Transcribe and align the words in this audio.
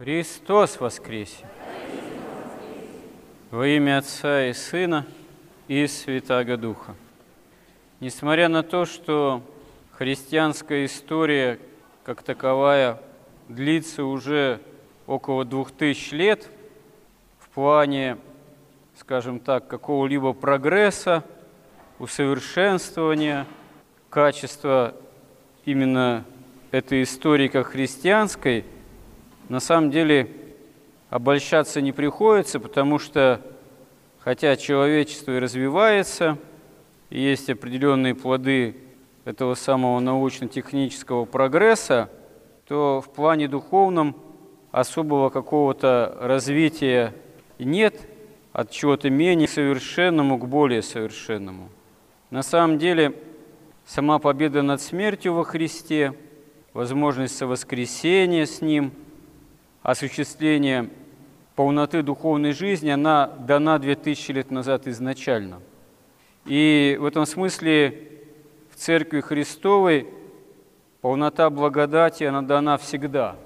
Христос 0.00 0.80
воскресе! 0.80 1.44
Во 3.50 3.66
имя 3.66 3.98
Отца 3.98 4.46
и 4.46 4.54
Сына 4.54 5.06
и 5.68 5.86
Святаго 5.86 6.56
Духа. 6.56 6.94
Несмотря 8.00 8.48
на 8.48 8.62
то, 8.62 8.86
что 8.86 9.42
христианская 9.92 10.86
история 10.86 11.58
как 12.02 12.22
таковая 12.22 12.98
длится 13.50 14.04
уже 14.04 14.62
около 15.06 15.44
двух 15.44 15.70
тысяч 15.70 16.12
лет 16.12 16.48
в 17.38 17.50
плане, 17.50 18.16
скажем 18.96 19.38
так, 19.38 19.68
какого-либо 19.68 20.32
прогресса, 20.32 21.24
усовершенствования 21.98 23.46
качества 24.08 24.94
именно 25.66 26.24
этой 26.70 27.02
истории 27.02 27.48
как 27.48 27.66
христианской– 27.66 28.64
на 29.50 29.58
самом 29.58 29.90
деле 29.90 30.30
обольщаться 31.10 31.80
не 31.80 31.90
приходится, 31.90 32.60
потому 32.60 33.00
что 33.00 33.40
хотя 34.20 34.54
человечество 34.54 35.32
и 35.32 35.40
развивается, 35.40 36.38
и 37.10 37.20
есть 37.20 37.50
определенные 37.50 38.14
плоды 38.14 38.76
этого 39.24 39.54
самого 39.56 39.98
научно-технического 39.98 41.24
прогресса, 41.24 42.08
то 42.68 43.02
в 43.04 43.12
плане 43.12 43.48
духовном 43.48 44.14
особого 44.70 45.30
какого-то 45.30 46.16
развития 46.20 47.12
нет 47.58 48.06
от 48.52 48.70
чего-то 48.70 49.10
менее 49.10 49.48
совершенному 49.48 50.38
к 50.38 50.46
более 50.46 50.80
совершенному. 50.80 51.70
На 52.30 52.44
самом 52.44 52.78
деле, 52.78 53.16
сама 53.84 54.20
победа 54.20 54.62
над 54.62 54.80
смертью 54.80 55.34
во 55.34 55.42
Христе, 55.42 56.14
возможность 56.72 57.36
совоскресения 57.36 58.46
с 58.46 58.60
Ним– 58.60 58.92
осуществления 59.82 60.90
полноты 61.56 62.02
духовной 62.02 62.52
жизни, 62.52 62.90
она 62.90 63.26
дана 63.26 63.78
2000 63.78 64.32
лет 64.32 64.50
назад 64.50 64.86
изначально. 64.86 65.60
И 66.46 66.96
в 67.00 67.04
этом 67.04 67.26
смысле 67.26 68.08
в 68.70 68.76
Церкви 68.76 69.20
Христовой 69.20 70.06
полнота 71.00 71.50
благодати, 71.50 72.24
она 72.24 72.42
дана 72.42 72.76
всегда. 72.78 73.36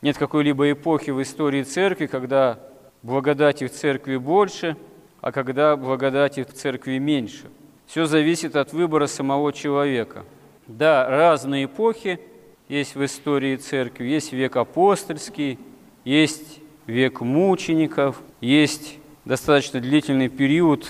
Нет 0.00 0.16
какой-либо 0.16 0.70
эпохи 0.72 1.10
в 1.10 1.20
истории 1.20 1.62
Церкви, 1.62 2.06
когда 2.06 2.58
благодати 3.02 3.66
в 3.66 3.72
Церкви 3.72 4.16
больше, 4.16 4.76
а 5.20 5.32
когда 5.32 5.76
благодати 5.76 6.44
в 6.44 6.52
Церкви 6.52 6.98
меньше. 6.98 7.50
Все 7.86 8.06
зависит 8.06 8.54
от 8.54 8.72
выбора 8.72 9.06
самого 9.06 9.52
человека. 9.52 10.24
Да, 10.66 11.08
разные 11.08 11.64
эпохи 11.64 12.20
есть 12.68 12.94
в 12.94 13.04
истории 13.04 13.56
Церкви. 13.56 14.06
Есть 14.06 14.32
век 14.32 14.56
апостольский, 14.56 15.58
есть 16.04 16.60
век 16.86 17.20
мучеников, 17.20 18.20
есть 18.40 18.98
достаточно 19.24 19.80
длительный 19.80 20.28
период, 20.28 20.88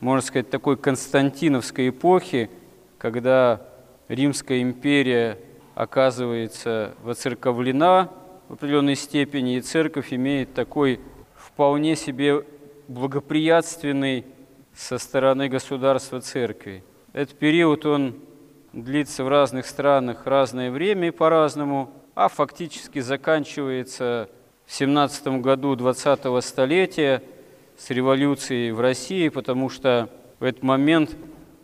можно 0.00 0.20
сказать, 0.20 0.50
такой 0.50 0.76
константиновской 0.76 1.88
эпохи, 1.88 2.50
когда 2.98 3.62
Римская 4.08 4.60
империя 4.60 5.38
оказывается 5.74 6.94
воцерковлена 7.02 8.10
в 8.48 8.54
определенной 8.54 8.96
степени, 8.96 9.56
и 9.56 9.60
церковь 9.62 10.12
имеет 10.12 10.52
такой 10.52 11.00
вполне 11.34 11.96
себе 11.96 12.44
благоприятственный 12.88 14.26
со 14.74 14.98
стороны 14.98 15.48
государства 15.48 16.20
церкви. 16.20 16.84
Этот 17.12 17.38
период, 17.38 17.86
он 17.86 18.16
длится 18.72 19.24
в 19.24 19.28
разных 19.28 19.66
странах 19.66 20.26
разное 20.26 20.70
время 20.70 21.08
и 21.08 21.10
по-разному, 21.10 21.90
а 22.14 22.28
фактически 22.28 23.00
заканчивается 23.00 24.28
в 24.66 24.72
17 24.72 25.40
году 25.40 25.74
20-го 25.74 26.40
столетия 26.40 27.22
с 27.76 27.90
революцией 27.90 28.72
в 28.72 28.80
России, 28.80 29.28
потому 29.28 29.68
что 29.68 30.08
в 30.38 30.44
этот 30.44 30.62
момент 30.62 31.16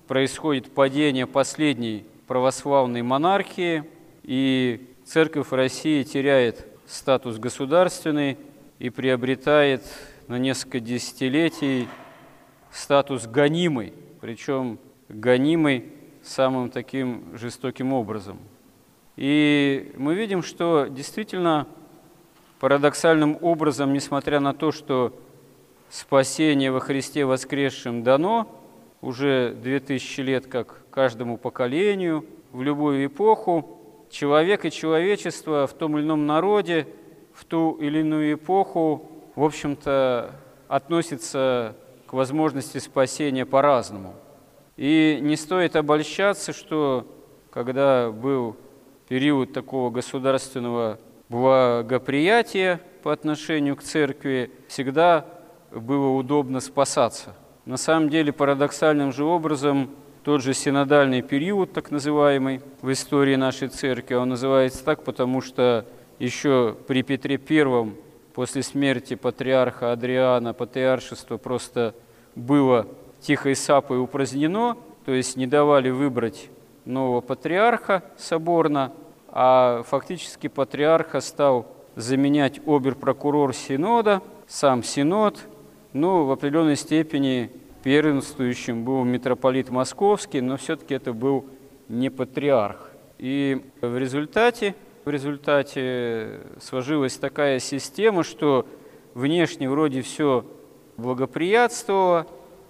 происходит 0.07 0.73
падение 0.73 1.27
последней 1.27 2.07
православной 2.27 3.03
монархии, 3.03 3.85
и 4.23 4.95
церковь 5.05 5.53
России 5.53 6.03
теряет 6.03 6.67
статус 6.87 7.39
государственный 7.39 8.39
и 8.79 8.91
приобретает 8.91 9.83
на 10.29 10.39
несколько 10.39 10.81
десятилетий 10.81 11.89
статус 12.71 13.27
гонимый, 13.27 13.93
причем 14.21 14.79
гонимый 15.09 15.93
самым 16.23 16.71
таким 16.71 17.37
жестоким 17.37 17.93
образом. 17.93 18.39
И 19.19 19.91
мы 19.97 20.15
видим, 20.15 20.45
что 20.45 20.87
действительно 20.87 21.67
Парадоксальным 22.61 23.37
образом, 23.41 23.93
несмотря 23.93 24.39
на 24.39 24.55
то, 24.55 24.71
что 24.71 25.13
спасение 25.91 26.71
во 26.71 26.79
Христе 26.79 27.25
воскресшем 27.25 28.05
дано 28.05 28.47
уже 29.01 29.57
две 29.61 29.81
тысячи 29.81 30.21
лет 30.21 30.47
как 30.47 30.85
каждому 30.91 31.37
поколению, 31.37 32.27
в 32.53 32.63
любую 32.63 33.07
эпоху, 33.07 33.81
человек 34.09 34.65
и 34.65 34.71
человечество 34.71 35.67
в 35.67 35.73
том 35.73 35.99
или 35.99 36.05
ином 36.05 36.27
народе 36.27 36.87
в 37.35 37.45
ту 37.45 37.73
или 37.73 37.99
иную 37.99 38.35
эпоху, 38.35 39.11
в 39.35 39.43
общем-то, 39.43 40.31
относится 40.69 41.75
к 42.07 42.13
возможности 42.13 42.79
спасения 42.79 43.45
по-разному. 43.45 44.15
И 44.77 45.19
не 45.21 45.35
стоит 45.35 45.75
обольщаться, 45.75 46.53
что 46.53 47.05
когда 47.51 48.13
был 48.13 48.57
период 49.09 49.53
такого 49.53 49.91
государственного 49.91 50.99
благоприятие 51.29 52.81
по 53.03 53.13
отношению 53.13 53.77
к 53.77 53.83
церкви, 53.83 54.51
всегда 54.69 55.25
было 55.71 56.11
удобно 56.11 56.61
спасаться. 56.61 57.35
На 57.65 57.77
самом 57.77 58.09
деле, 58.09 58.33
парадоксальным 58.33 59.13
же 59.13 59.25
образом, 59.25 59.91
тот 60.25 60.43
же 60.43 60.55
синодальный 60.55 61.23
период, 61.23 61.73
так 61.73 61.91
называемый, 61.91 62.61
в 62.83 62.93
истории 62.93 63.37
нашей 63.37 63.69
церкви, 63.69 64.15
он 64.15 64.31
называется 64.31 64.85
так, 64.85 65.05
потому 65.05 65.41
что 65.41 65.87
еще 66.19 66.77
при 66.87 67.03
Петре 67.03 67.41
I, 67.49 67.93
после 68.35 68.63
смерти 68.63 69.15
патриарха 69.15 69.93
Адриана, 69.93 70.55
патриаршество 70.55 71.37
просто 71.37 71.95
было 72.35 72.87
тихой 73.21 73.57
сапой 73.57 74.01
упразднено, 74.01 74.77
то 75.05 75.13
есть 75.13 75.37
не 75.37 75.47
давали 75.47 75.91
выбрать 75.91 76.51
нового 76.89 77.21
патриарха 77.21 78.03
соборно, 78.17 78.93
а 79.29 79.83
фактически 79.85 80.49
патриарха 80.49 81.21
стал 81.21 81.67
заменять 81.95 82.61
обер-прокурор 82.67 83.55
Синода, 83.55 84.23
сам 84.47 84.83
Синод, 84.83 85.39
ну, 85.93 86.25
в 86.25 86.33
определенной 86.33 86.77
степени 86.77 87.51
первенствующим 87.83 88.85
был 88.85 89.05
митрополит 89.05 89.71
Московский, 89.71 90.41
но 90.41 90.57
все-таки 90.57 90.95
это 90.95 91.13
был 91.13 91.47
не 91.89 92.11
патриарх. 92.11 92.91
И 93.19 93.63
в 93.81 93.97
результате, 93.97 94.75
в 95.05 95.11
результате 95.11 96.41
сложилась 96.61 97.17
такая 97.17 97.59
система, 97.59 98.23
что 98.23 98.67
внешне 99.15 99.69
вроде 99.69 100.03
все 100.03 100.45
благоприятствовало, 100.97 102.27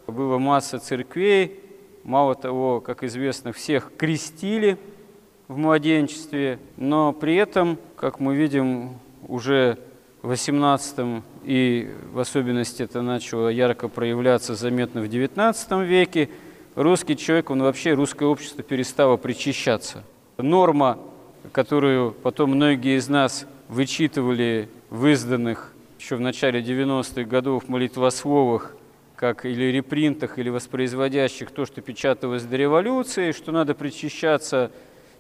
было 0.07 0.39
масса 0.39 0.79
церквей, 0.79 1.61
мало 2.09 2.35
того, 2.35 2.81
как 2.81 3.05
известно, 3.05 3.53
всех 3.53 3.93
крестили– 3.97 4.77
в 5.49 5.57
младенчестве, 5.57 6.59
но 6.77 7.13
при 7.13 7.35
этом, 7.37 7.79
как 7.97 8.21
мы 8.21 8.37
видим, 8.37 8.99
уже 9.27 9.79
в 10.21 10.31
XVIII 10.33 11.23
и 11.45 11.91
в 12.13 12.19
особенности 12.19 12.83
это 12.83 13.01
начало 13.01 13.49
ярко 13.49 13.89
проявляться 13.89 14.55
заметно 14.55 15.01
в 15.01 15.05
XIX 15.05 15.87
веке, 15.87 16.29
русский 16.75 17.17
человек, 17.17 17.51
он 17.51 17.63
вообще, 17.63 17.95
русское 17.95 18.27
общество 18.27 18.63
перестало 18.63 19.17
причащаться. 19.17 20.05
Норма, 20.37 20.99
которую 21.53 22.13
потом 22.13 22.51
многие 22.51 22.99
из 22.99 23.09
нас 23.09 23.47
вычитывали 23.69 24.69
в 24.91 25.07
изданных 25.07 25.73
еще 25.99 26.17
в 26.17 26.21
начале 26.21 26.61
90-х 26.61 27.25
годов 27.25 27.69
молитвословах, 27.69 28.77
как 29.19 29.45
или 29.45 29.65
репринтах, 29.73 30.39
или 30.39 30.49
воспроизводящих 30.49 31.51
то, 31.51 31.67
что 31.67 31.83
печаталось 31.83 32.45
до 32.45 32.57
революции, 32.57 33.33
что 33.33 33.51
надо 33.51 33.75
причащаться 33.75 34.71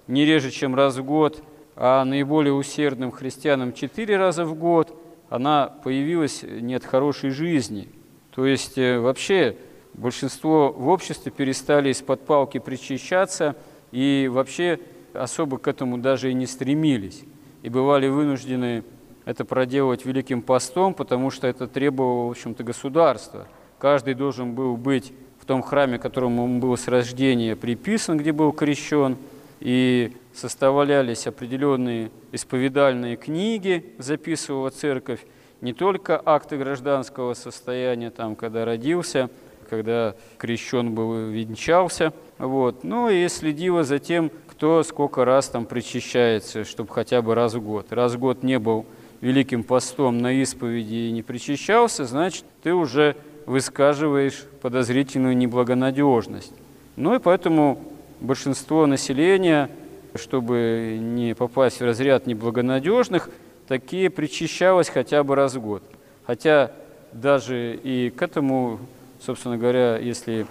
не 0.07 0.25
реже, 0.25 0.53
чем 0.53 0.77
раз 0.77 0.97
в 0.97 1.05
год, 1.05 1.43
а 1.75 2.05
наиболее 2.05 2.55
усердным 2.55 3.11
христианам 3.11 3.73
четыре 3.73 4.17
раза 4.17 4.45
в 4.45 4.55
год, 4.55 4.97
она 5.29 5.67
появилась 5.83 6.45
не 6.45 6.77
от 6.77 6.85
хорошей 6.85 7.31
жизни. 7.31 7.89
То 8.31 8.47
есть 8.47 8.79
э, 8.79 9.01
вообще 9.01 9.57
большинство 9.95 10.73
в 10.73 10.89
обществе 10.89 11.33
перестали 11.33 11.91
из-под 11.91 12.25
палки 12.25 12.59
причащаться 12.59 13.57
и 13.91 14.31
вообще 14.33 14.79
особо 15.13 15.59
к 15.59 15.67
этому 15.67 15.99
даже 15.99 16.31
и 16.31 16.35
не 16.35 16.47
стремились. 16.47 17.25
И 17.63 17.69
бывали 17.69 18.07
вынуждены 18.07 18.85
это 19.25 19.45
проделывать 19.45 20.05
великим 20.05 20.41
постом, 20.41 20.95
потому 20.95 21.33
что 21.33 21.49
это 21.49 21.67
требовало, 21.67 22.29
в 22.29 22.31
общем-то, 22.31 22.63
государства. 22.63 23.49
Каждый 23.79 24.15
должен 24.15 24.55
был 24.55 24.77
быть 24.77 25.13
в 25.41 25.45
том 25.45 25.63
храме, 25.63 25.99
которому 25.99 26.45
он 26.45 26.61
был 26.61 26.77
с 26.77 26.89
рождения 26.89 27.57
приписан, 27.57 28.19
где 28.19 28.33
был 28.33 28.53
крещен– 28.53 29.17
и 29.61 30.13
составлялись 30.35 31.27
определенные 31.27 32.11
исповедальные 32.33 33.17
книги, 33.17 33.95
записывала 33.99 34.71
церковь, 34.71 35.25
не 35.61 35.73
только 35.73 36.21
акты 36.25 36.57
гражданского 36.57 37.35
состояния, 37.35 38.11
там, 38.11 38.37
когда 38.37 38.65
родился, 38.65 39.29
когда 39.69 40.15
крещен 40.39 40.95
был, 40.95 41.29
венчался, 41.29 42.13
вот, 42.39 42.85
ну 42.85 43.11
и 43.11 43.27
следила 43.29 43.83
за 43.83 43.99
тем, 43.99 44.31
кто 44.47 44.83
сколько 44.85 45.25
раз 45.25 45.49
там 45.49 45.67
причащается, 45.67 46.65
чтобы 46.65 46.93
хотя 46.93 47.21
бы 47.21 47.35
раз 47.35 47.55
в 47.55 47.61
год. 47.61 47.93
Раз 47.93 48.15
в 48.15 48.19
год 48.19 48.43
не 48.45 48.59
был 48.59 48.87
великим 49.21 49.65
постом 49.65 50.19
на 50.19 50.33
исповеди 50.33 50.95
и 50.95 51.11
не 51.11 51.23
причащался, 51.23 52.05
значит, 52.05 52.45
ты 52.63 52.73
уже 52.73 53.17
высказываешь 53.49 54.45
подозрительную 54.61 55.35
неблагонадежность. 55.35 56.53
Ну 56.97 57.15
и 57.15 57.19
поэтому 57.19 57.83
большинство 58.21 58.87
населения, 58.87 59.71
чтобы 60.15 60.99
не 61.01 61.35
попасть 61.35 61.81
в 61.81 61.85
разряд 61.85 62.27
неблагонадежных, 62.27 63.31
такие 63.67 64.11
причащалось 64.11 64.91
хотя 64.91 65.25
бы 65.25 65.35
раз 65.35 65.55
в 65.55 65.63
год. 65.63 65.83
Хотя 66.27 66.73
даже 67.13 67.75
и 67.83 68.11
к 68.11 68.21
этому, 68.21 68.81
собственно 69.25 69.57
говоря, 69.57 69.97
если 69.97 70.47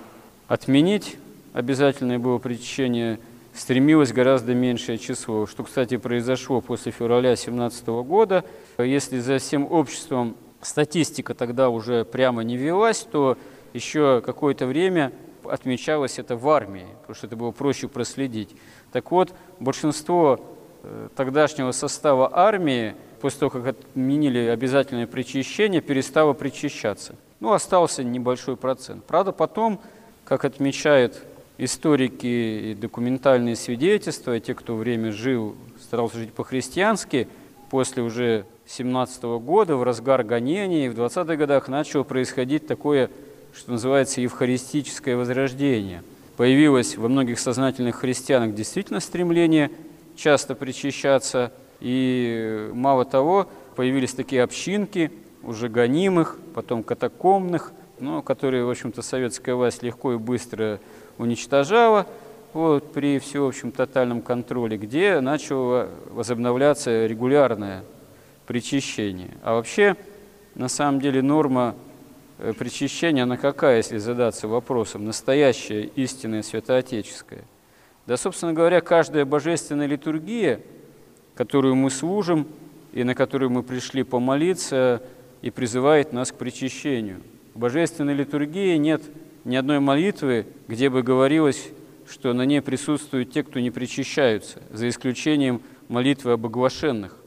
отменить 0.48 1.18
обязательное 1.54 2.18
было 2.18 2.40
причащение, 2.40 3.20
стремилось 3.54 4.12
гораздо 4.12 4.56
меньшее 4.56 4.98
число, 4.98 5.46
что, 5.46 5.64
кстати, 5.64 5.98
произошло 5.98 6.62
после 6.62 6.92
февраля 6.92 7.30
2017 7.30 7.88
года. 7.88 8.44
Если 8.80 9.20
за 9.20 9.38
всем 9.38 9.72
обществом 9.72 10.36
статистика 10.62 11.34
тогда 11.34 11.70
уже 11.70 12.06
прямо 12.06 12.44
не 12.44 12.58
велась, 12.58 13.00
то 13.00 13.38
еще 13.74 14.22
какое-то 14.26 14.66
время 14.66 15.12
отмечалось 15.44 16.20
это 16.20 16.36
в 16.36 16.50
армии, 16.50 16.88
потому 17.02 17.16
что 17.16 17.28
это 17.28 17.36
было 17.36 17.52
проще 17.52 17.88
проследить. 17.88 18.56
Так 18.92 19.12
вот, 19.12 19.34
большинство 19.60 20.40
э, 20.84 21.10
тогдашнего 21.16 21.72
состава 21.72 22.30
армии, 22.34 22.96
после 23.22 23.40
того, 23.42 23.50
как 23.52 23.68
отменили 23.68 24.40
обязательное 24.40 25.08
причащение, 25.08 25.82
перестало 25.82 26.34
причащаться. 26.34 27.16
Ну, 27.40 27.54
остался 27.54 28.04
небольшой 28.04 28.58
процент. 28.58 29.06
Правда, 29.06 29.32
потом, 29.32 29.80
как 30.26 30.44
отмечают 30.46 31.24
историки 31.58 32.72
и 32.72 32.76
документальные 32.76 33.56
свидетельства, 33.56 34.40
те, 34.40 34.54
кто 34.54 34.76
время 34.76 35.12
жил, 35.12 35.56
старался 35.82 36.18
жить 36.18 36.34
по-христиански, 36.34 37.28
после 37.70 38.04
уже 38.04 38.46
17 38.66 39.24
года, 39.24 39.76
в 39.76 39.84
разгар 39.84 40.24
гонений, 40.24 40.90
в 40.90 41.00
20-х 41.00 41.36
годах 41.36 41.68
начало 41.68 42.04
происходить 42.04 42.68
такое, 42.68 43.10
что 43.54 43.72
называется, 43.72 44.22
евхаристическое 44.22 45.16
возрождение. 45.16 46.04
Появилось 46.36 46.98
во 46.98 47.08
многих 47.08 47.40
сознательных 47.40 47.98
христианах 47.98 48.54
действительно 48.54 49.00
стремление 49.00 49.72
часто 50.16 50.56
причащаться, 50.56 51.52
и 51.80 52.70
мало 52.74 53.06
того, 53.06 53.48
появились 53.76 54.14
такие 54.14 54.44
общинки, 54.44 55.12
уже 55.44 55.70
гонимых, 55.70 56.38
потом 56.54 56.84
катакомных, 56.84 57.72
но 58.00 58.22
которые, 58.22 58.66
в 58.66 58.70
общем-то, 58.70 59.02
советская 59.02 59.56
власть 59.56 59.82
легко 59.82 60.14
и 60.14 60.18
быстро 60.18 60.80
уничтожала 61.18 62.06
вот, 62.54 62.94
при 62.94 63.20
всеобщем 63.20 63.72
тотальном 63.72 64.22
контроле, 64.22 64.78
где 64.78 65.20
начало 65.20 65.90
возобновляться 66.10 67.06
регулярное 67.06 67.84
причащение. 68.46 69.32
А 69.44 69.56
вообще, 69.56 69.96
на 70.56 70.68
самом 70.68 71.02
деле, 71.02 71.22
норма 71.22 71.76
э, 72.40 72.54
причащения, 72.54 73.24
она 73.24 73.38
какая, 73.38 73.78
если 73.78 73.98
задаться 73.98 74.48
вопросом, 74.48 75.06
настоящая, 75.06 75.84
истинная, 75.96 76.44
святоотеческая? 76.44 77.44
Да, 78.06 78.16
собственно 78.16 78.54
говоря, 78.54 78.82
каждая 78.82 79.26
божественная 79.26 79.88
литургия, 79.88 80.62
которую 81.36 81.76
мы 81.76 81.90
служим 81.92 82.48
и 82.94 83.04
на 83.04 83.14
которую 83.14 83.52
мы 83.52 83.64
пришли 83.64 84.04
помолиться, 84.04 85.04
и 85.42 85.52
призывает 85.52 86.14
нас 86.14 86.32
к 86.32 86.36
причащению. 86.36 87.22
В 87.54 87.60
божественной 87.60 88.14
литургии 88.14 88.76
нет 88.78 89.02
ни 89.46 89.56
одной 89.56 89.80
молитвы, 89.80 90.48
где 90.68 90.90
бы 90.90 91.04
говорилось, 91.04 91.70
что 92.10 92.34
на 92.34 92.44
ней 92.44 92.62
присутствуют 92.62 93.32
те, 93.32 93.44
кто 93.44 93.60
не 93.60 93.72
причащаются, 93.72 94.62
за 94.72 94.90
исключением 94.90 95.62
молитвы 95.90 96.34
об 96.34 96.46
оглашенных 96.46 97.18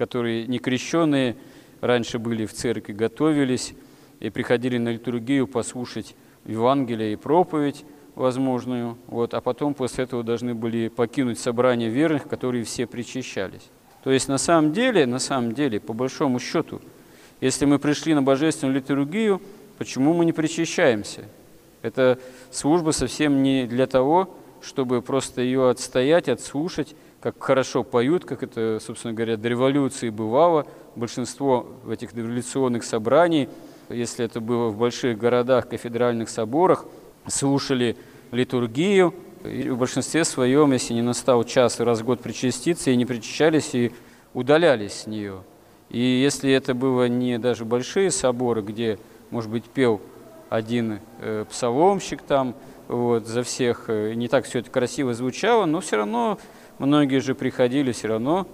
которые 0.00 0.46
некрещенные 0.46 1.36
раньше 1.82 2.18
были 2.18 2.46
в 2.46 2.54
церкви, 2.54 2.94
готовились 2.94 3.74
и 4.18 4.30
приходили 4.30 4.78
на 4.78 4.88
литургию 4.94 5.46
послушать 5.46 6.16
Евангелие 6.46 7.12
и 7.12 7.16
проповедь 7.16 7.84
возможную, 8.14 8.96
вот, 9.08 9.34
а 9.34 9.42
потом 9.42 9.74
после 9.74 10.04
этого 10.04 10.22
должны 10.22 10.54
были 10.54 10.88
покинуть 10.88 11.38
собрание 11.38 11.90
верных, 11.90 12.26
которые 12.26 12.64
все 12.64 12.86
причащались. 12.86 13.68
То 14.02 14.10
есть 14.10 14.26
на 14.26 14.38
самом 14.38 14.72
деле, 14.72 15.04
на 15.04 15.18
самом 15.18 15.52
деле, 15.52 15.80
по 15.80 15.92
большому 15.92 16.38
счету, 16.38 16.80
если 17.42 17.66
мы 17.66 17.78
пришли 17.78 18.14
на 18.14 18.22
божественную 18.22 18.76
литургию, 18.76 19.42
почему 19.76 20.14
мы 20.14 20.24
не 20.24 20.32
причащаемся? 20.32 21.24
Это 21.82 22.18
служба 22.50 22.90
совсем 22.90 23.42
не 23.42 23.66
для 23.66 23.86
того, 23.86 24.34
чтобы 24.62 25.00
просто 25.02 25.40
ее 25.40 25.70
отстоять, 25.70 26.28
отслушать, 26.28 26.94
как 27.20 27.42
хорошо 27.42 27.82
поют, 27.84 28.24
как 28.24 28.42
это, 28.42 28.78
собственно 28.84 29.14
говоря, 29.14 29.36
до 29.36 29.48
революции 29.48 30.10
бывало. 30.10 30.66
Большинство 30.96 31.66
в 31.84 31.90
этих 31.90 32.14
революционных 32.14 32.84
собраний, 32.84 33.48
если 33.88 34.24
это 34.24 34.40
было 34.40 34.68
в 34.68 34.76
больших 34.76 35.18
городах, 35.18 35.68
кафедральных 35.68 36.28
соборах, 36.28 36.84
слушали 37.26 37.96
литургию, 38.30 39.14
и 39.44 39.70
в 39.70 39.78
большинстве 39.78 40.24
своем, 40.24 40.72
если 40.72 40.92
не 40.94 41.02
настал 41.02 41.44
час 41.44 41.80
раз 41.80 42.00
в 42.00 42.04
год 42.04 42.20
причаститься, 42.20 42.90
и 42.90 42.96
не 42.96 43.06
причащались, 43.06 43.74
и 43.74 43.92
удалялись 44.34 44.92
с 44.92 45.06
нее. 45.06 45.42
И 45.88 45.98
если 45.98 46.52
это 46.52 46.74
было 46.74 47.08
не 47.08 47.38
даже 47.38 47.64
большие 47.64 48.10
соборы, 48.10 48.62
где, 48.62 48.98
может 49.30 49.50
быть, 49.50 49.64
пел 49.64 50.00
один 50.50 51.00
э, 51.20 51.46
псаломщик 51.48 52.20
там, 52.20 52.54
вот, 52.88 53.26
за 53.26 53.42
всех, 53.42 53.84
э, 53.88 54.12
не 54.12 54.28
так 54.28 54.44
все 54.44 54.58
это 54.58 54.70
красиво 54.70 55.14
звучало, 55.14 55.64
но 55.64 55.80
все 55.80 55.96
равно 55.96 56.38
Многие 56.80 57.20
же 57.20 57.34
приходили 57.34 57.92
все 57.92 58.08
равно 58.08 58.46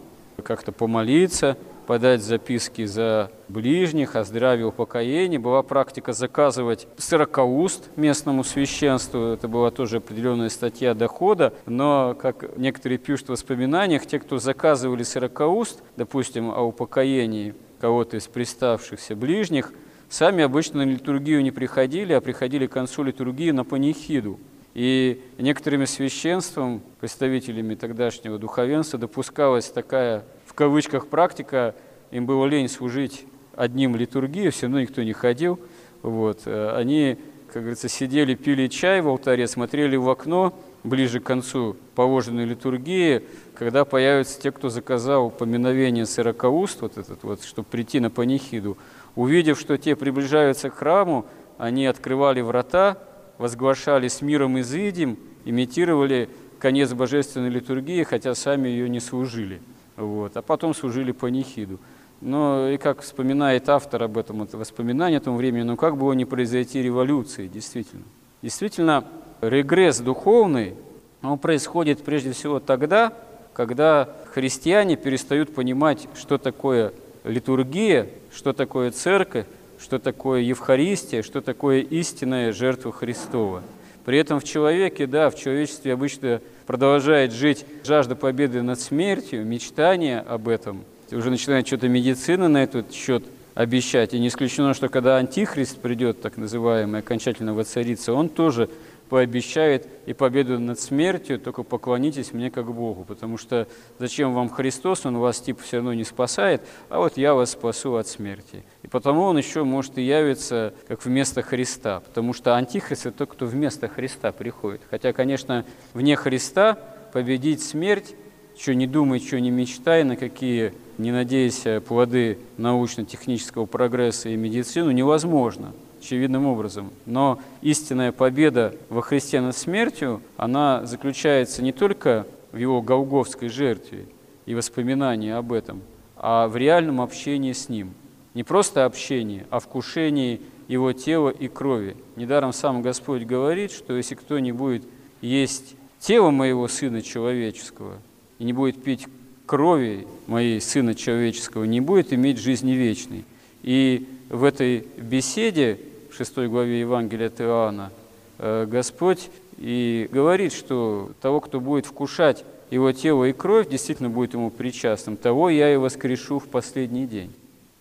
как-то 0.43 0.73
помолиться, 0.73 1.57
подать 1.87 2.25
записки 2.25 2.85
за 2.85 3.31
ближних, 3.47 4.17
о 4.17 4.25
здравии, 4.25 4.65
упокоении. 4.65 5.39
Была 5.39 5.63
практика 5.63 6.13
заказывать 6.13 6.89
сорокауст 6.99 7.89
местному 7.95 8.43
священству. 8.43 9.27
Это 9.27 9.47
была 9.47 9.71
тоже 9.71 9.99
определенная 9.99 10.49
статья 10.49 10.95
дохода. 10.95 11.55
Но, 11.67 12.17
как 12.21 12.57
некоторые 12.57 12.99
пишут 12.99 13.29
в 13.29 13.31
воспоминаниях, 13.31 14.05
те, 14.07 14.19
кто 14.19 14.41
заказывали 14.41 15.05
сорокауст, 15.05 15.85
допустим, 15.97 16.51
о 16.51 16.63
упокоении 16.63 17.55
кого-то 17.81 18.17
из 18.17 18.27
приставшихся 18.27 19.15
ближних, 19.15 19.73
сами 20.09 20.43
обычно 20.43 20.85
на 20.85 20.91
литургию 20.91 21.43
не 21.43 21.51
приходили, 21.51 22.13
а 22.13 22.21
приходили 22.21 22.67
к 22.67 22.73
концу 22.73 23.03
литургии 23.03 23.51
на 23.51 23.65
панихиду. 23.65 24.39
И 24.75 25.23
некоторыми 25.39 25.87
священством, 25.87 26.83
представителями 27.01 27.75
тогдашнего 27.75 28.39
духовенства, 28.39 28.99
допускалась 28.99 29.71
такая, 29.71 30.25
в 30.45 30.53
кавычках, 30.53 31.07
практика, 31.07 31.75
им 32.11 32.27
было 32.27 32.45
лень 32.45 32.69
служить 32.69 33.25
одним 33.55 33.97
литургию, 33.97 34.53
все 34.53 34.67
равно 34.67 34.81
никто 34.81 35.03
не 35.03 35.15
ходил. 35.15 35.59
Вот. 36.03 36.43
Э, 36.45 36.77
они, 36.77 37.17
как 37.47 37.63
говорится, 37.63 37.89
сидели, 37.89 38.35
пили 38.35 38.69
чай 38.69 39.01
в 39.01 39.09
алтаре, 39.09 39.47
смотрели 39.47 39.97
в 39.97 40.09
окно, 40.11 40.55
ближе 40.85 41.21
к 41.21 41.25
концу 41.25 41.77
положенной 41.95 42.45
литургии, 42.45 43.23
когда 43.55 43.85
появятся 43.85 44.41
те, 44.41 44.53
кто 44.53 44.69
заказал 44.69 45.31
поминовение 45.31 46.07
сорокауст, 46.07 46.83
вот 46.83 46.99
этот 46.99 47.23
вот, 47.23 47.43
чтобы 47.45 47.67
прийти 47.69 48.01
на 48.01 48.11
панихиду. 48.11 48.77
Увидев, 49.17 49.59
что 49.59 49.77
те 49.79 49.97
приближаются 49.97 50.71
к 50.71 50.75
храму, 50.77 51.27
они 51.59 51.87
открывали 51.87 52.43
врата, 52.43 52.99
возглашали 53.39 54.09
с 54.09 54.21
миром 54.21 54.61
изыдем, 54.61 55.19
имитировали 55.45 56.29
конец 56.59 56.93
божественной 56.93 57.49
литургии, 57.49 58.03
хотя 58.03 58.35
сами 58.35 58.69
ее 58.69 58.89
не 58.89 59.01
служили. 59.01 59.61
Вот. 59.97 60.37
А 60.37 60.43
потом 60.43 60.75
служили 60.75 61.13
панихиду. 61.13 61.79
Но 62.21 62.69
и 62.69 62.77
как 62.77 63.03
вспоминает 63.03 63.69
автор 63.69 64.03
об 64.03 64.19
этом, 64.19 64.43
это 64.43 64.57
воспоминание 64.57 65.19
о 65.19 65.23
том 65.23 65.37
времени, 65.37 65.63
ну 65.63 65.77
как 65.77 65.97
было 65.97 66.13
не 66.13 66.25
произойти 66.25 66.83
революции, 66.83 67.47
действительно. 67.47 68.05
Действительно, 68.43 69.05
регресс 69.41 69.99
духовный, 70.01 70.75
он 71.23 71.39
происходит 71.39 72.05
прежде 72.05 72.33
всего 72.33 72.59
тогда, 72.61 73.13
когда 73.53 74.09
христиане 74.33 74.97
перестают 74.97 75.55
понимать, 75.55 76.09
что 76.15 76.39
такое 76.39 76.93
литургия, 77.25 78.09
что 78.37 78.53
такое 78.53 78.91
церковь, 78.91 79.47
что 79.81 79.99
такое 79.99 80.43
Евхаристия, 80.43 81.23
что 81.23 81.41
такое 81.41 81.81
истинная 81.81 82.53
жертва 82.53 82.93
Христова. 82.93 83.63
При 84.05 84.19
этом 84.19 84.41
в 84.41 84.45
человеке, 84.45 85.07
да, 85.07 85.31
в 85.31 85.37
человечестве 85.37 85.95
обычно 85.95 86.41
продолжает 86.67 87.33
жить 87.33 87.65
жажда 87.85 88.15
победы 88.15 88.63
над 88.63 88.79
смертью, 88.79 89.45
мечтание 89.45 90.21
об 90.21 90.49
этом. 90.49 90.85
Уже 91.11 91.31
начинает 91.31 91.67
что-то 91.67 91.89
медицина 91.89 92.49
на 92.49 92.63
этот 92.63 92.93
счет 92.93 93.25
обещать. 93.55 94.13
И 94.13 94.19
не 94.21 94.29
исключено, 94.29 94.75
что 94.75 94.89
когда 94.89 95.17
антихрист 95.17 95.79
придет, 95.79 96.21
так 96.21 96.37
называемый, 96.37 97.01
окончательно 97.01 97.55
воцарится, 97.55 98.13
он 98.13 98.29
тоже 98.29 98.69
пообещает 99.09 99.89
и 100.07 100.13
победу 100.13 100.59
над 100.59 100.81
смертью, 100.81 101.39
только 101.39 101.63
поклонитесь 101.63 102.33
мне 102.33 102.51
как 102.51 102.73
Богу, 102.73 103.05
потому 103.05 103.39
что 103.39 103.69
зачем 103.99 104.35
вам 104.35 104.49
Христос, 104.49 105.07
Он 105.07 105.19
вас 105.19 105.41
типа 105.41 105.63
все 105.63 105.77
равно 105.79 105.95
не 105.95 106.05
спасает, 106.05 106.63
а 106.89 106.99
вот 106.99 107.17
я 107.17 107.35
вас 107.35 107.53
спасу 107.53 107.97
от 107.97 108.09
смерти. 108.09 108.65
И 108.83 108.89
потому 108.89 109.23
Он 109.23 109.39
еще 109.39 109.65
может 109.65 109.99
и 109.99 110.03
явиться 110.03 110.75
как 110.89 111.05
вместо 111.05 111.43
Христа, 111.43 112.01
потому 112.01 112.33
что 112.33 112.57
Антихрист– 112.57 113.07
это 113.07 113.19
тот, 113.19 113.31
кто 113.31 113.47
вместо 113.47 113.89
Христа 113.89 114.33
приходит. 114.33 114.83
Хотя, 114.91 115.13
конечно, 115.13 115.65
вне 115.95 116.17
Христа 116.17 116.79
победить 117.13 117.63
смерть, 117.63 118.15
что 118.59 118.75
не 118.75 118.87
думай, 118.87 119.21
что 119.21 119.39
не 119.39 119.51
мечтай, 119.51 120.03
на 120.03 120.17
какие 120.17 120.73
не 120.99 121.13
надейся 121.13 121.83
плоды 121.87 122.39
научно-технического 122.57 123.67
прогресса 123.67 124.31
и 124.31 124.37
медицину, 124.37 124.91
невозможно– 124.91 125.73
очевидным 126.07 126.47
образом. 126.47 126.93
Но 127.05 127.41
истинная 127.63 128.13
победа 128.13 128.75
во 128.89 129.03
Христе 129.03 129.41
над 129.41 129.57
смертью, 129.57 130.23
она 130.37 130.87
заключается 130.87 131.63
не 131.63 131.73
только 131.73 132.27
в 132.53 132.57
его 132.57 132.81
голговской 132.81 133.49
жертве 133.49 134.07
и 134.47 134.55
воспоминании 134.55 135.33
об 135.33 135.53
этом, 135.53 135.83
а 136.17 136.47
в 136.47 136.57
реальном 136.57 137.01
общении 137.01 137.53
с 137.53 137.69
Ним. 137.69 137.93
Не 138.35 138.45
просто 138.45 138.85
общение, 138.85 139.47
а 139.51 139.59
вкушении 139.59 140.41
Его 140.69 140.93
тела 140.93 141.31
и 141.31 141.49
крови. 141.49 141.97
Недаром 142.15 142.53
сам 142.53 142.83
Господь 142.83 143.25
говорит, 143.25 143.73
что 143.73 143.97
если 143.97 144.15
кто 144.15 144.39
не 144.39 144.53
будет 144.53 144.85
есть 145.21 145.75
тело 145.99 146.31
моего 146.31 146.69
Сына 146.69 147.03
Человеческого 147.03 147.99
и 148.39 148.45
не 148.45 148.53
будет 148.53 148.83
пить 148.83 149.09
крови 149.45 150.07
моей 150.29 150.61
Сына 150.61 150.95
Человеческого, 150.95 151.65
не 151.65 151.81
будет 151.81 152.13
иметь 152.13 152.39
жизни 152.39 152.73
вечной. 152.73 153.25
И 153.63 154.07
в 154.29 154.45
этой 154.45 154.87
беседе 154.97 155.79
6 156.17 156.49
главе 156.49 156.81
Евангелия 156.81 157.27
от 157.27 157.41
Иоанна, 157.43 157.93
э, 158.39 158.65
Господь 158.67 159.29
и 159.59 160.09
говорит, 160.11 160.55
что 160.55 161.11
того, 161.21 161.41
кто 161.41 161.61
будет 161.61 161.85
вкушать 161.85 162.45
его 162.71 162.91
тело 162.93 163.25
и 163.25 163.35
кровь, 163.35 163.69
действительно 163.69 164.09
будет 164.09 164.33
ему 164.33 164.51
причастным. 164.51 165.19
Того 165.19 165.51
я 165.51 165.73
и 165.73 165.77
воскрешу 165.77 166.39
в 166.39 166.49
последний 166.49 167.07
день. 167.07 167.33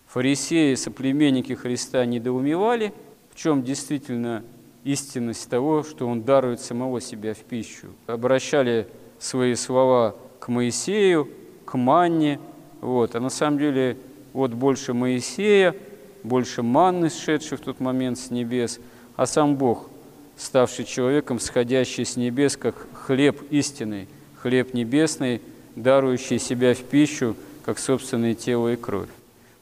Фарисеи, 0.08 0.74
соплеменники 0.74 1.54
Христа 1.54 2.04
недоумевали, 2.04 2.92
в 3.32 3.36
чем 3.36 3.62
действительно 3.62 4.44
истинность 4.84 5.48
того, 5.48 5.82
что 5.82 6.06
он 6.06 6.22
дарует 6.22 6.60
самого 6.60 7.00
себя 7.00 7.32
в 7.32 7.38
пищу. 7.38 7.88
Обращали 8.06 8.86
свои 9.18 9.54
слова 9.54 10.14
к 10.40 10.48
Моисею, 10.48 11.30
к 11.64 11.76
Манне, 11.78 12.38
вот. 12.82 13.16
а 13.16 13.20
на 13.20 13.30
самом 13.30 13.58
деле 13.58 13.96
вот 14.34 14.52
больше 14.52 14.92
Моисея– 14.92 15.74
больше 16.26 16.62
манны, 16.62 17.08
сшедшей 17.08 17.56
в 17.56 17.60
тот 17.60 17.80
момент 17.80 18.18
с 18.18 18.30
небес, 18.30 18.80
а 19.14 19.26
сам 19.26 19.56
Бог, 19.56 19.88
ставший 20.36 20.84
человеком, 20.84 21.38
сходящий 21.38 22.04
с 22.04 22.16
небес, 22.16 22.56
как 22.56 22.74
хлеб 22.92 23.40
истинный, 23.50 24.08
хлеб 24.42 24.74
небесный, 24.74 25.40
дарующий 25.76 26.38
себя 26.38 26.74
в 26.74 26.82
пищу, 26.82 27.36
как 27.64 27.78
собственное 27.78 28.34
тело 28.34 28.72
и 28.72 28.76
кровь. 28.76 29.08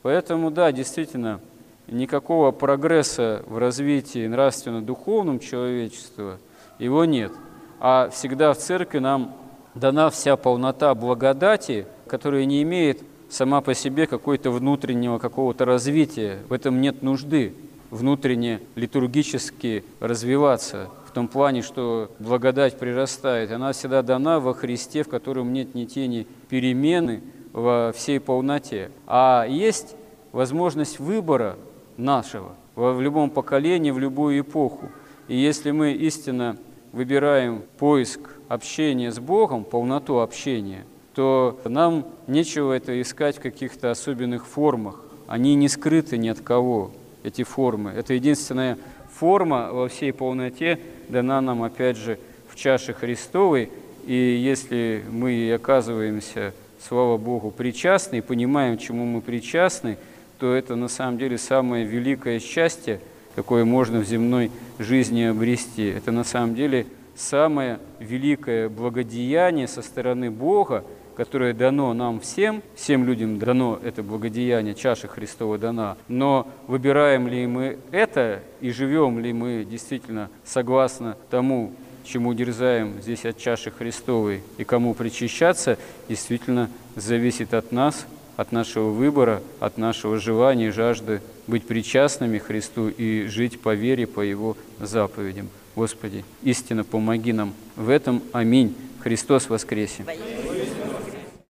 Поэтому, 0.02 0.50
да, 0.50 0.72
действительно, 0.72 1.40
никакого 1.86 2.50
прогресса 2.50 3.42
в 3.46 3.58
развитии 3.58 4.26
нравственно-духовном 4.26 5.40
человечества 5.40 6.38
его 6.78 7.04
нет. 7.04 7.32
А 7.78 8.08
всегда 8.10 8.52
в 8.52 8.58
церкви 8.58 8.98
нам 8.98 9.34
дана 9.74 10.10
вся 10.10 10.36
полнота 10.36 10.94
благодати, 10.94 11.86
которая 12.06 12.44
не 12.44 12.62
имеет 12.62 13.02
сама 13.34 13.60
по 13.60 13.74
себе 13.74 14.06
какой-то 14.06 14.50
внутреннего 14.50 15.18
какого-то 15.18 15.64
развития. 15.64 16.38
В 16.48 16.52
этом 16.52 16.80
нет 16.80 17.02
нужды 17.02 17.52
внутренне 17.90 18.60
литургически 18.76 19.84
развиваться 19.98 20.88
в 21.06 21.10
том 21.10 21.26
плане, 21.26 21.62
что 21.62 22.10
благодать 22.20 22.78
прирастает. 22.78 23.50
Она 23.50 23.72
всегда 23.72 24.02
дана 24.02 24.38
во 24.38 24.54
Христе, 24.54 25.02
в 25.02 25.08
котором 25.08 25.52
нет 25.52 25.74
ни 25.74 25.84
тени 25.84 26.28
перемены 26.48 27.22
во 27.52 27.92
всей 27.94 28.20
полноте. 28.20 28.90
А 29.06 29.46
есть 29.48 29.96
возможность 30.30 31.00
выбора 31.00 31.56
нашего 31.96 32.54
в 32.76 33.00
любом 33.00 33.30
поколении, 33.30 33.90
в 33.90 33.98
любую 33.98 34.40
эпоху. 34.40 34.90
И 35.26 35.36
если 35.36 35.72
мы 35.72 35.92
истинно 35.92 36.56
выбираем 36.92 37.62
поиск 37.78 38.20
общения 38.48 39.10
с 39.10 39.18
Богом, 39.18 39.64
полноту 39.64 40.18
общения– 40.18 40.84
то 41.14 41.60
нам 41.64 42.06
нечего 42.26 42.72
это 42.72 43.00
искать 43.00 43.36
в 43.36 43.40
каких-то 43.40 43.90
особенных 43.90 44.46
формах. 44.46 45.00
Они 45.26 45.54
не 45.54 45.68
скрыты 45.68 46.18
ни 46.18 46.28
от 46.28 46.40
кого, 46.40 46.90
эти 47.22 47.42
формы. 47.42 47.90
Это 47.90 48.14
единственная 48.14 48.78
форма 49.12 49.70
во 49.72 49.88
всей 49.88 50.12
полноте 50.12 50.78
дана 51.08 51.40
нам, 51.40 51.62
опять 51.62 51.96
же, 51.96 52.18
в 52.48 52.56
чаше 52.56 52.92
Христовой. 52.92 53.70
И 54.06 54.14
если 54.14 55.02
мы 55.10 55.52
оказываемся, 55.52 56.52
слава 56.86 57.16
Богу, 57.16 57.50
причастны 57.50 58.18
и 58.18 58.20
понимаем, 58.20 58.76
чему 58.76 59.06
мы 59.06 59.20
причастны, 59.20 59.96
то 60.38 60.52
это 60.52 60.76
на 60.76 60.88
самом 60.88 61.16
деле 61.16 61.38
самое 61.38 61.86
великое 61.86 62.38
счастье, 62.40 63.00
какое 63.34 63.64
можно 63.64 64.00
в 64.00 64.04
земной 64.04 64.50
жизни 64.78 65.22
обрести. 65.22 65.86
Это 65.86 66.12
на 66.12 66.24
самом 66.24 66.54
деле 66.54 66.86
самое 67.16 67.78
великое 68.00 68.68
благодеяние 68.68 69.68
со 69.68 69.80
стороны 69.80 70.30
Бога, 70.30 70.84
которое 71.16 71.54
дано 71.54 71.92
нам 71.94 72.20
всем, 72.20 72.62
всем 72.74 73.04
людям 73.04 73.38
дано 73.38 73.78
это 73.82 74.02
благодеяние, 74.02 74.74
чаша 74.74 75.08
Христова 75.08 75.58
дана, 75.58 75.96
но 76.08 76.48
выбираем 76.66 77.28
ли 77.28 77.46
мы 77.46 77.78
это 77.90 78.40
и 78.60 78.70
живем 78.70 79.18
ли 79.18 79.32
мы 79.32 79.66
действительно 79.68 80.30
согласно 80.44 81.16
тому, 81.30 81.72
чему 82.04 82.34
дерзаем 82.34 83.00
здесь 83.00 83.24
от 83.24 83.38
чаши 83.38 83.70
Христовой 83.70 84.42
и 84.58 84.64
кому 84.64 84.94
причащаться, 84.94 85.78
действительно 86.08 86.70
зависит 86.96 87.54
от 87.54 87.72
нас, 87.72 88.06
от 88.36 88.52
нашего 88.52 88.90
выбора, 88.90 89.42
от 89.60 89.78
нашего 89.78 90.18
желания 90.18 90.68
и 90.68 90.70
жажды 90.70 91.22
быть 91.46 91.66
причастными 91.66 92.38
Христу 92.38 92.88
и 92.88 93.26
жить 93.26 93.60
по 93.60 93.74
вере, 93.74 94.06
по 94.06 94.20
Его 94.20 94.56
заповедям. 94.80 95.48
Господи, 95.76 96.24
истинно 96.42 96.84
помоги 96.84 97.32
нам 97.32 97.54
в 97.76 97.88
этом. 97.88 98.22
Аминь. 98.32 98.74
Христос 99.02 99.50
воскресе! 99.50 100.04